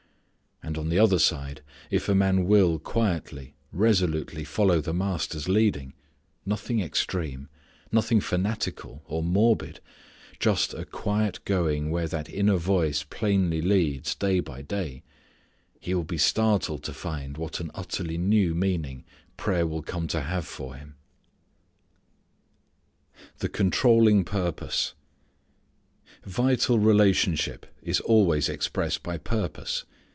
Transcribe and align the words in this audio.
And 0.63 0.77
on 0.77 0.89
the 0.89 0.99
other 0.99 1.17
side, 1.17 1.63
if 1.89 2.07
a 2.07 2.13
man 2.13 2.45
will 2.45 2.77
quietly, 2.77 3.55
resolutely 3.71 4.43
follow 4.43 4.79
the 4.79 4.93
Master's 4.93 5.49
leading 5.49 5.95
nothing 6.45 6.79
extreme 6.79 7.49
nothing 7.91 8.21
fanatical, 8.21 9.01
or 9.07 9.23
morbid, 9.23 9.79
just 10.39 10.75
a 10.75 10.85
quiet 10.85 11.43
going 11.45 11.89
where 11.89 12.07
that 12.07 12.29
inner 12.29 12.57
Voice 12.57 13.01
plainly 13.03 13.59
leads 13.59 14.13
day 14.13 14.39
by 14.39 14.61
day, 14.61 15.01
he 15.79 15.95
will 15.95 16.03
be 16.03 16.19
startled 16.19 16.83
to 16.83 16.93
find 16.93 17.37
what 17.37 17.59
an 17.59 17.71
utterly 17.73 18.19
new 18.19 18.53
meaning 18.53 19.03
prayer 19.37 19.65
will 19.65 19.81
come 19.81 20.07
to 20.09 20.21
have 20.21 20.45
for 20.45 20.75
him. 20.75 20.95
The 23.39 23.49
Controlling 23.49 24.23
Purpose. 24.25 24.93
Vital 26.23 26.77
relationship 26.77 27.65
is 27.81 27.99
always 28.01 28.47
expressed 28.47 29.01
by 29.01 29.17
purpose. 29.17 29.85